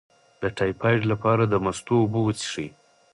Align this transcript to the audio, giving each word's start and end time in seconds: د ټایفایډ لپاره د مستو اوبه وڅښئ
د 0.41 0.43
ټایفایډ 0.57 1.01
لپاره 1.11 1.43
د 1.47 1.53
مستو 1.63 1.95
اوبه 2.01 2.19
وڅښئ 2.23 2.69